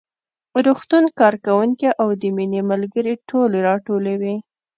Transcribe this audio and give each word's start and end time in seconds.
روغتون 0.65 1.03
کارکوونکي 1.19 1.89
او 2.01 2.09
د 2.21 2.23
مينې 2.35 2.61
ملګرې 2.71 3.13
ټولې 3.29 3.59
راټولې 3.67 4.13
وې 4.21 4.35